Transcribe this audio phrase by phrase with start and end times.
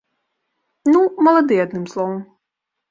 [0.93, 0.99] Ну,
[1.29, 2.19] малады, адным словам.